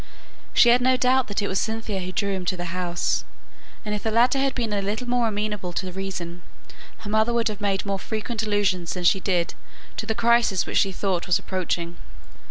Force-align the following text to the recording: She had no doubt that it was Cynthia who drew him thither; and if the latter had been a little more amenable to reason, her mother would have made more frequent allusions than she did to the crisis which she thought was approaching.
She 0.55 0.69
had 0.69 0.81
no 0.81 0.97
doubt 0.97 1.27
that 1.27 1.43
it 1.43 1.47
was 1.47 1.59
Cynthia 1.59 1.99
who 1.99 2.11
drew 2.11 2.33
him 2.33 2.43
thither; 2.43 2.67
and 3.85 3.93
if 3.93 4.01
the 4.01 4.09
latter 4.09 4.39
had 4.39 4.55
been 4.55 4.73
a 4.73 4.81
little 4.81 5.07
more 5.07 5.27
amenable 5.27 5.73
to 5.73 5.91
reason, 5.91 6.41
her 6.97 7.09
mother 7.11 7.31
would 7.35 7.49
have 7.49 7.61
made 7.61 7.85
more 7.85 7.99
frequent 7.99 8.41
allusions 8.41 8.95
than 8.95 9.03
she 9.03 9.19
did 9.19 9.53
to 9.97 10.07
the 10.07 10.15
crisis 10.15 10.65
which 10.65 10.77
she 10.79 10.91
thought 10.91 11.27
was 11.27 11.37
approaching. 11.37 11.97